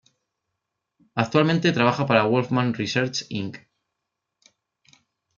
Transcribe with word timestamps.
Actualmente 1.13 1.71
trabaja 1.73 2.07
para 2.07 2.25
Wolfram 2.25 2.73
Research, 2.73 3.27
Inc. 3.29 3.59